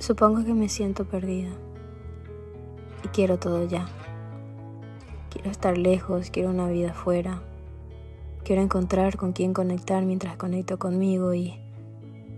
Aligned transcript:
Supongo 0.00 0.42
que 0.46 0.54
me 0.54 0.70
siento 0.70 1.04
perdida 1.04 1.50
y 3.04 3.08
quiero 3.08 3.38
todo 3.38 3.66
ya. 3.66 3.86
Quiero 5.28 5.50
estar 5.50 5.76
lejos, 5.76 6.30
quiero 6.30 6.48
una 6.48 6.68
vida 6.68 6.94
fuera. 6.94 7.42
Quiero 8.42 8.62
encontrar 8.62 9.18
con 9.18 9.32
quién 9.32 9.52
conectar 9.52 10.06
mientras 10.06 10.38
conecto 10.38 10.78
conmigo 10.78 11.34
y 11.34 11.60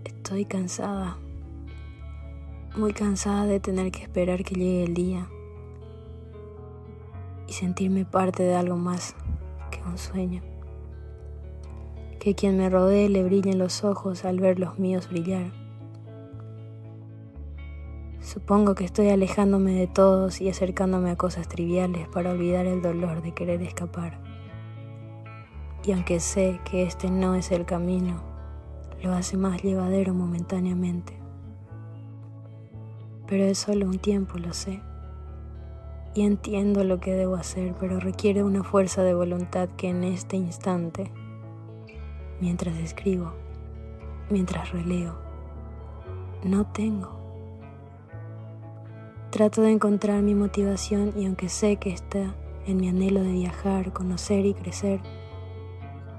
estoy 0.03 0.43
cansada. 0.43 1.17
Muy 2.75 2.91
cansada 2.91 3.45
de 3.45 3.61
tener 3.61 3.93
que 3.93 4.01
esperar 4.01 4.43
que 4.43 4.55
llegue 4.55 4.83
el 4.83 4.93
día 4.93 5.29
y 7.47 7.53
sentirme 7.53 8.03
parte 8.03 8.43
de 8.43 8.55
algo 8.55 8.75
más 8.75 9.15
que 9.71 9.81
un 9.87 9.97
sueño. 9.97 10.41
Que 12.19 12.35
quien 12.35 12.57
me 12.57 12.69
rodee 12.69 13.07
le 13.07 13.23
brillen 13.23 13.57
los 13.57 13.85
ojos 13.85 14.25
al 14.25 14.41
ver 14.41 14.59
los 14.59 14.79
míos 14.79 15.07
brillar. 15.07 15.62
Supongo 18.23 18.73
que 18.73 18.85
estoy 18.85 19.09
alejándome 19.09 19.73
de 19.73 19.85
todos 19.85 20.39
y 20.39 20.47
acercándome 20.47 21.11
a 21.11 21.17
cosas 21.17 21.49
triviales 21.49 22.07
para 22.07 22.31
olvidar 22.31 22.65
el 22.65 22.81
dolor 22.81 23.21
de 23.21 23.33
querer 23.33 23.61
escapar. 23.61 24.17
Y 25.83 25.91
aunque 25.91 26.21
sé 26.21 26.61
que 26.63 26.83
este 26.83 27.11
no 27.11 27.35
es 27.35 27.51
el 27.51 27.65
camino, 27.65 28.23
lo 29.01 29.11
hace 29.11 29.35
más 29.35 29.61
llevadero 29.61 30.13
momentáneamente. 30.13 31.19
Pero 33.27 33.43
es 33.43 33.57
solo 33.57 33.87
un 33.87 33.99
tiempo, 33.99 34.37
lo 34.37 34.53
sé. 34.53 34.81
Y 36.15 36.21
entiendo 36.21 36.85
lo 36.85 37.01
que 37.01 37.11
debo 37.11 37.35
hacer, 37.35 37.75
pero 37.77 37.99
requiere 37.99 38.41
una 38.41 38.63
fuerza 38.63 39.03
de 39.03 39.13
voluntad 39.13 39.67
que 39.75 39.89
en 39.89 40.05
este 40.05 40.37
instante, 40.37 41.11
mientras 42.39 42.77
escribo, 42.77 43.33
mientras 44.29 44.71
releo, 44.71 45.17
no 46.45 46.65
tengo. 46.71 47.22
Trato 49.33 49.63
de 49.63 49.71
encontrar 49.71 50.21
mi 50.21 50.35
motivación 50.35 51.11
y 51.17 51.25
aunque 51.25 51.49
sé 51.49 51.77
que 51.77 51.89
está 51.89 52.35
en 52.67 52.77
mi 52.77 52.87
anhelo 52.87 53.23
de 53.23 53.31
viajar, 53.31 53.91
conocer 53.91 54.45
y 54.45 54.53
crecer, 54.53 54.99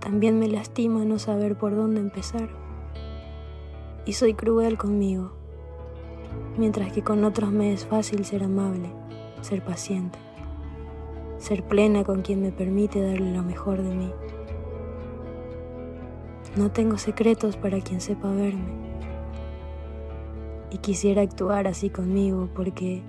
también 0.00 0.40
me 0.40 0.48
lastima 0.48 1.04
no 1.04 1.20
saber 1.20 1.56
por 1.56 1.76
dónde 1.76 2.00
empezar. 2.00 2.48
Y 4.04 4.14
soy 4.14 4.34
cruel 4.34 4.76
conmigo, 4.76 5.30
mientras 6.58 6.92
que 6.92 7.04
con 7.04 7.22
otros 7.22 7.52
me 7.52 7.72
es 7.72 7.86
fácil 7.86 8.24
ser 8.24 8.42
amable, 8.42 8.90
ser 9.42 9.62
paciente, 9.62 10.18
ser 11.38 11.62
plena 11.62 12.02
con 12.02 12.22
quien 12.22 12.42
me 12.42 12.50
permite 12.50 13.00
darle 13.00 13.32
lo 13.32 13.44
mejor 13.44 13.80
de 13.80 13.94
mí. 13.94 14.10
No 16.56 16.72
tengo 16.72 16.98
secretos 16.98 17.56
para 17.56 17.80
quien 17.80 18.00
sepa 18.00 18.32
verme 18.32 18.93
y 20.70 20.78
quisiera 20.78 21.22
actuar 21.22 21.66
así 21.66 21.90
conmigo 21.90 22.48
porque 22.54 23.02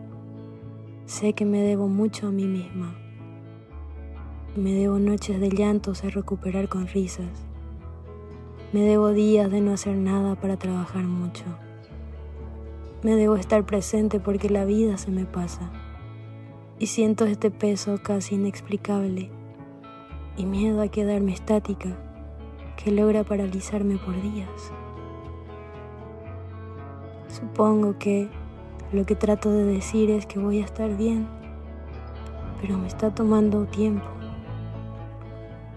sé 1.06 1.34
que 1.34 1.46
me 1.46 1.62
debo 1.62 1.88
mucho 1.88 2.28
a 2.28 2.32
mí 2.32 2.46
misma. 2.46 2.96
Me 4.56 4.74
debo 4.74 5.00
noches 5.00 5.40
de 5.40 5.50
llantos 5.50 6.04
a 6.04 6.10
recuperar 6.10 6.70
con 6.70 6.88
risas. 6.88 7.46
Me 8.72 8.82
debo 8.82 9.10
días 9.10 9.52
de 9.52 9.62
no 9.62 9.74
hacer 9.74 9.96
nada 9.98 10.36
para 10.36 10.58
trabajar 10.58 11.04
mucho. 11.04 11.44
Me 13.04 13.16
debo 13.16 13.36
estar 13.36 13.66
presente 13.66 14.20
porque 14.20 14.50
la 14.50 14.66
vida 14.66 14.98
se 14.98 15.12
me 15.12 15.26
pasa. 15.26 15.72
Y 16.80 16.88
siento 16.88 17.26
este 17.26 17.52
peso 17.52 18.00
casi 18.02 18.36
inexplicable 18.36 19.30
y 20.38 20.46
miedo 20.46 20.82
a 20.82 20.88
quedarme 20.88 21.34
estática 21.34 21.98
que 22.78 22.92
logra 22.92 23.24
paralizarme 23.24 23.98
por 23.98 24.22
días. 24.22 24.72
Supongo 27.40 27.98
que 28.00 28.30
lo 28.94 29.06
que 29.06 29.14
trato 29.14 29.52
de 29.52 29.66
decir 29.66 30.10
es 30.10 30.26
que 30.26 30.40
voy 30.40 30.62
a 30.62 30.64
estar 30.64 30.96
bien, 30.96 31.28
pero 32.62 32.78
me 32.78 32.88
está 32.88 33.14
tomando 33.14 33.66
tiempo, 33.66 34.06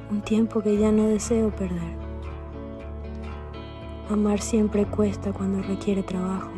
un 0.08 0.20
tiempo 0.20 0.60
que 0.60 0.78
ya 0.78 0.92
no 0.92 1.08
deseo 1.08 1.50
perder. 1.50 1.96
Amar 4.08 4.40
siempre 4.40 4.86
cuesta 4.86 5.32
cuando 5.32 5.60
requiere 5.60 6.04
trabajo. 6.04 6.52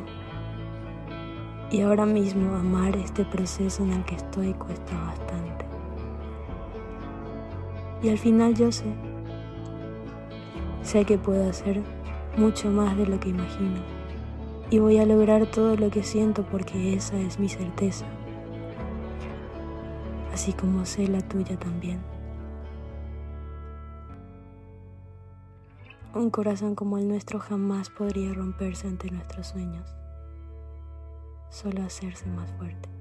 Y 1.70 1.80
ahora 1.80 2.04
mismo 2.04 2.54
amar 2.54 2.94
este 2.96 3.24
proceso 3.24 3.82
en 3.82 3.92
el 3.92 4.04
que 4.04 4.16
estoy 4.16 4.52
cuesta 4.52 5.00
bastante. 5.02 5.64
Y 8.02 8.10
al 8.10 8.18
final 8.18 8.54
yo 8.54 8.70
sé, 8.70 8.92
sé 10.82 11.06
que 11.06 11.16
puedo 11.16 11.48
hacer 11.48 11.80
mucho 12.36 12.70
más 12.70 12.98
de 12.98 13.06
lo 13.06 13.18
que 13.18 13.30
imagino 13.30 13.99
y 14.70 14.78
voy 14.78 14.98
a 14.98 15.06
lograr 15.06 15.46
todo 15.50 15.76
lo 15.76 15.90
que 15.90 16.04
siento 16.04 16.44
porque 16.44 16.94
esa 16.94 17.18
es 17.18 17.40
mi 17.40 17.48
certeza, 17.48 18.06
así 20.32 20.52
como 20.52 20.86
sé 20.86 21.08
la 21.08 21.20
tuya 21.20 21.58
también. 21.58 22.00
Un 26.14 26.30
corazón 26.30 26.74
como 26.74 26.98
el 26.98 27.08
nuestro 27.08 27.40
jamás 27.40 27.90
podría 27.90 28.32
romperse 28.32 28.86
ante 28.86 29.10
nuestros 29.10 29.48
sueños, 29.48 29.88
solo 31.50 31.82
hacerse 31.82 32.26
más 32.26 32.50
fuerte. 32.52 32.99